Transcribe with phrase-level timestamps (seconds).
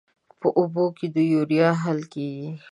[0.39, 2.49] په اوبو کې د یوریا حل کیږي.